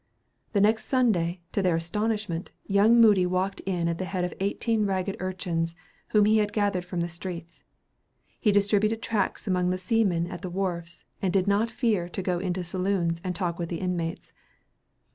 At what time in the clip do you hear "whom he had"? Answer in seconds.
6.07-6.53